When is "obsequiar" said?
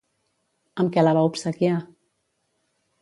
1.29-1.77